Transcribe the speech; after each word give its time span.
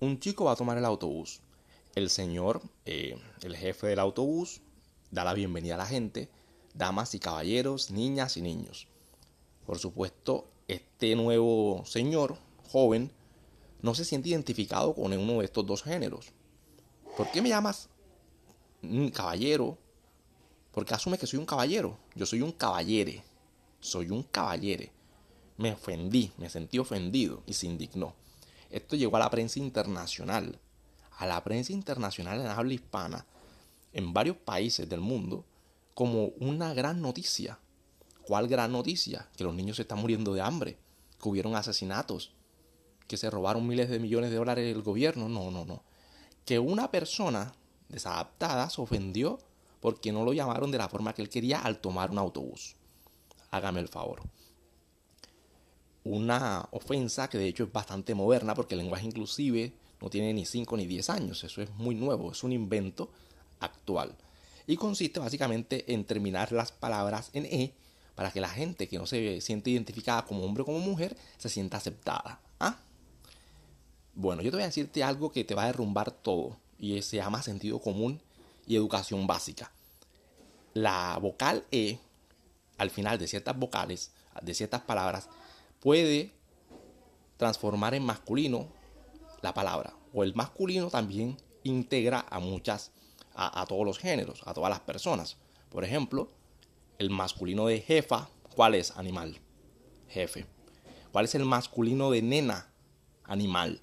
Un 0.00 0.20
chico 0.20 0.44
va 0.44 0.52
a 0.52 0.56
tomar 0.56 0.78
el 0.78 0.84
autobús. 0.84 1.40
El 1.96 2.08
señor, 2.08 2.62
eh, 2.84 3.20
el 3.42 3.56
jefe 3.56 3.88
del 3.88 3.98
autobús, 3.98 4.60
da 5.10 5.24
la 5.24 5.34
bienvenida 5.34 5.74
a 5.74 5.78
la 5.78 5.86
gente, 5.86 6.28
damas 6.72 7.16
y 7.16 7.18
caballeros, 7.18 7.90
niñas 7.90 8.36
y 8.36 8.42
niños. 8.42 8.86
Por 9.66 9.80
supuesto, 9.80 10.46
este 10.68 11.16
nuevo 11.16 11.82
señor, 11.84 12.38
joven, 12.70 13.10
no 13.82 13.92
se 13.96 14.04
siente 14.04 14.28
identificado 14.28 14.94
con 14.94 15.12
uno 15.12 15.40
de 15.40 15.44
estos 15.44 15.66
dos 15.66 15.82
géneros. 15.82 16.32
¿Por 17.16 17.28
qué 17.32 17.42
me 17.42 17.48
llamas 17.48 17.88
caballero? 19.12 19.78
Porque 20.70 20.94
asume 20.94 21.18
que 21.18 21.26
soy 21.26 21.40
un 21.40 21.46
caballero. 21.46 21.98
Yo 22.14 22.24
soy 22.24 22.42
un 22.42 22.52
caballere. 22.52 23.24
Soy 23.80 24.10
un 24.10 24.22
caballere. 24.22 24.92
Me 25.56 25.72
ofendí, 25.72 26.30
me 26.38 26.48
sentí 26.48 26.78
ofendido 26.78 27.42
y 27.46 27.54
se 27.54 27.66
indignó. 27.66 28.14
Esto 28.70 28.96
llegó 28.96 29.16
a 29.16 29.20
la 29.20 29.30
prensa 29.30 29.58
internacional. 29.58 30.58
A 31.18 31.26
la 31.26 31.42
prensa 31.42 31.72
internacional 31.72 32.40
en 32.40 32.46
habla 32.46 32.74
hispana, 32.74 33.26
en 33.92 34.12
varios 34.12 34.36
países 34.36 34.88
del 34.88 35.00
mundo, 35.00 35.44
como 35.94 36.26
una 36.38 36.74
gran 36.74 37.00
noticia. 37.00 37.58
¿Cuál 38.22 38.46
gran 38.46 38.72
noticia? 38.72 39.28
Que 39.36 39.44
los 39.44 39.54
niños 39.54 39.76
se 39.76 39.82
están 39.82 39.98
muriendo 39.98 40.34
de 40.34 40.42
hambre, 40.42 40.78
que 41.20 41.28
hubieron 41.28 41.56
asesinatos, 41.56 42.32
que 43.08 43.16
se 43.16 43.30
robaron 43.30 43.66
miles 43.66 43.88
de 43.88 43.98
millones 43.98 44.30
de 44.30 44.36
dólares 44.36 44.72
del 44.72 44.82
gobierno. 44.82 45.28
No, 45.28 45.50
no, 45.50 45.64
no. 45.64 45.82
Que 46.44 46.58
una 46.58 46.90
persona 46.90 47.54
desadaptada 47.88 48.70
se 48.70 48.80
ofendió 48.80 49.38
porque 49.80 50.12
no 50.12 50.24
lo 50.24 50.32
llamaron 50.32 50.70
de 50.70 50.78
la 50.78 50.88
forma 50.88 51.14
que 51.14 51.22
él 51.22 51.30
quería 51.30 51.60
al 51.60 51.80
tomar 51.80 52.10
un 52.10 52.18
autobús. 52.18 52.76
Hágame 53.50 53.80
el 53.80 53.88
favor. 53.88 54.22
Una 56.10 56.66
ofensa 56.70 57.28
que 57.28 57.36
de 57.36 57.48
hecho 57.48 57.64
es 57.64 57.72
bastante 57.72 58.14
moderna 58.14 58.54
porque 58.54 58.74
el 58.74 58.80
lenguaje 58.80 59.04
inclusive 59.04 59.74
no 60.00 60.08
tiene 60.08 60.32
ni 60.32 60.46
5 60.46 60.74
ni 60.78 60.86
10 60.86 61.10
años. 61.10 61.44
Eso 61.44 61.60
es 61.60 61.68
muy 61.74 61.94
nuevo, 61.94 62.32
es 62.32 62.42
un 62.42 62.52
invento 62.52 63.10
actual. 63.60 64.16
Y 64.66 64.76
consiste 64.76 65.20
básicamente 65.20 65.92
en 65.92 66.04
terminar 66.04 66.50
las 66.50 66.72
palabras 66.72 67.28
en 67.34 67.44
E 67.44 67.74
para 68.14 68.30
que 68.30 68.40
la 68.40 68.48
gente 68.48 68.88
que 68.88 68.96
no 68.96 69.04
se 69.04 69.42
siente 69.42 69.68
identificada 69.68 70.24
como 70.24 70.44
hombre 70.44 70.62
o 70.62 70.64
como 70.64 70.78
mujer 70.78 71.14
se 71.36 71.50
sienta 71.50 71.76
aceptada. 71.76 72.40
¿Ah? 72.58 72.78
Bueno, 74.14 74.40
yo 74.40 74.50
te 74.50 74.56
voy 74.56 74.64
a 74.64 74.68
decirte 74.68 75.04
algo 75.04 75.30
que 75.30 75.44
te 75.44 75.54
va 75.54 75.64
a 75.64 75.66
derrumbar 75.66 76.10
todo 76.10 76.56
y 76.78 77.02
se 77.02 77.16
llama 77.18 77.42
sentido 77.42 77.80
común 77.80 78.18
y 78.66 78.76
educación 78.76 79.26
básica. 79.26 79.70
La 80.72 81.18
vocal 81.20 81.66
E, 81.70 81.98
al 82.78 82.88
final 82.88 83.18
de 83.18 83.28
ciertas 83.28 83.58
vocales, 83.58 84.12
de 84.40 84.54
ciertas 84.54 84.80
palabras, 84.80 85.28
puede 85.80 86.32
transformar 87.36 87.94
en 87.94 88.04
masculino 88.04 88.68
la 89.42 89.54
palabra. 89.54 89.94
O 90.12 90.22
el 90.22 90.34
masculino 90.34 90.90
también 90.90 91.36
integra 91.62 92.26
a 92.30 92.40
muchas, 92.40 92.92
a, 93.34 93.64
todos 93.66 93.84
los 93.84 93.98
géneros, 93.98 94.42
a 94.44 94.54
todas 94.54 94.70
las 94.70 94.80
personas. 94.80 95.36
Por 95.70 95.84
ejemplo, 95.84 96.28
el 96.98 97.10
masculino 97.10 97.66
de 97.66 97.80
jefa, 97.80 98.28
¿cuál 98.54 98.74
es? 98.74 98.96
Animal. 98.96 99.40
Jefe. 100.08 100.46
¿Cuál 101.12 101.26
es 101.26 101.34
el 101.34 101.44
masculino 101.44 102.10
de 102.10 102.22
nena? 102.22 102.70
Animal. 103.24 103.80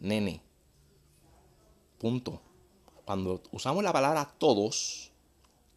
Nene. 0.00 0.42
Punto. 1.98 2.40
Cuando 3.04 3.42
usamos 3.50 3.82
la 3.82 3.92
palabra 3.92 4.32
todos, 4.38 5.10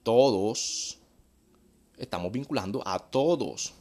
todos, 0.03 0.99
estamos 1.97 2.31
vinculando 2.31 2.83
a 2.85 2.99
todos. 2.99 3.73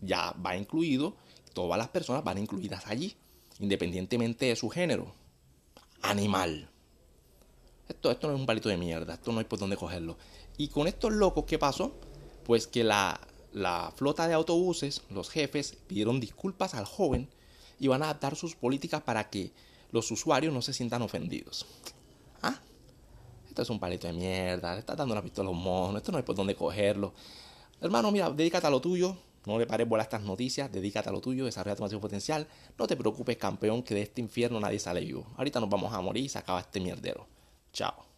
Ya 0.00 0.32
va 0.44 0.56
incluido, 0.56 1.16
todas 1.54 1.78
las 1.78 1.88
personas 1.88 2.22
van 2.22 2.38
incluidas 2.38 2.86
allí, 2.86 3.16
independientemente 3.58 4.46
de 4.46 4.56
su 4.56 4.68
género. 4.68 5.14
Animal. 6.02 6.68
Esto, 7.88 8.10
esto 8.10 8.28
no 8.28 8.34
es 8.34 8.40
un 8.40 8.46
palito 8.46 8.68
de 8.68 8.76
mierda, 8.76 9.14
esto 9.14 9.32
no 9.32 9.38
hay 9.38 9.44
por 9.44 9.58
dónde 9.58 9.76
cogerlo. 9.76 10.16
Y 10.56 10.68
con 10.68 10.86
estos 10.86 11.12
locos, 11.12 11.44
¿qué 11.44 11.58
pasó? 11.58 11.94
Pues 12.44 12.66
que 12.66 12.84
la, 12.84 13.20
la 13.52 13.92
flota 13.96 14.28
de 14.28 14.34
autobuses, 14.34 15.02
los 15.10 15.30
jefes, 15.30 15.76
pidieron 15.86 16.20
disculpas 16.20 16.74
al 16.74 16.84
joven 16.84 17.28
y 17.78 17.88
van 17.88 18.02
a 18.02 18.06
adaptar 18.06 18.36
sus 18.36 18.54
políticas 18.54 19.02
para 19.02 19.30
que 19.30 19.52
los 19.92 20.10
usuarios 20.10 20.52
no 20.52 20.62
se 20.62 20.72
sientan 20.72 21.02
ofendidos. 21.02 21.66
¿Ah? 22.42 22.58
Esto 23.48 23.62
es 23.62 23.70
un 23.70 23.80
palito 23.80 24.06
de 24.06 24.12
mierda, 24.12 24.74
le 24.74 24.80
estás 24.80 24.96
dando 24.96 25.12
una 25.12 25.22
pistola 25.22 25.48
a 25.48 25.52
un 25.52 25.62
mono, 25.62 25.96
esto 25.96 26.12
no 26.12 26.18
hay 26.18 26.24
por 26.24 26.36
dónde 26.36 26.54
cogerlo. 26.54 27.14
Hermano, 27.80 28.10
mira, 28.10 28.30
dedícate 28.30 28.66
a 28.66 28.70
lo 28.70 28.80
tuyo, 28.80 29.16
no 29.46 29.58
le 29.58 29.66
pares 29.66 29.88
bola 29.88 30.02
a 30.02 30.04
estas 30.04 30.22
noticias, 30.22 30.70
dedícate 30.70 31.08
a 31.08 31.12
lo 31.12 31.20
tuyo, 31.20 31.44
desarrolla 31.44 31.76
tu 31.76 31.82
máximo 31.82 32.00
potencial. 32.00 32.46
No 32.78 32.86
te 32.86 32.96
preocupes, 32.96 33.36
campeón, 33.36 33.82
que 33.82 33.94
de 33.94 34.02
este 34.02 34.20
infierno 34.20 34.60
nadie 34.60 34.78
sale 34.78 35.00
vivo. 35.00 35.26
Ahorita 35.36 35.60
nos 35.60 35.70
vamos 35.70 35.92
a 35.94 36.00
morir 36.00 36.24
y 36.24 36.28
se 36.28 36.38
acaba 36.38 36.60
este 36.60 36.80
mierdero. 36.80 37.26
Chao. 37.72 38.15